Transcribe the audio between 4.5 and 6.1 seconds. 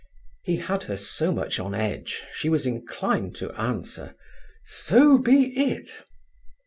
"So be it."